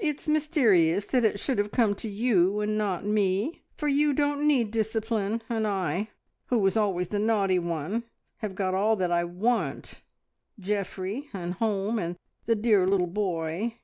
[0.00, 4.44] It's mysterious that it should have come to you and not me, for you didn't
[4.44, 6.10] need discipline, and I,
[6.46, 8.02] who was always the naughty one,
[8.38, 10.00] have got all that I want
[10.58, 13.78] Geoffrey, and home, and the dear little boy.